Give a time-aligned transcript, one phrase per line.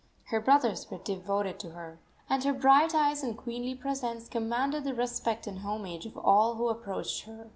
[0.31, 4.95] Her brothers were devoted to her, and her bright eyes and queenly presence commanded the
[4.95, 7.49] respect and homage of all who approached her.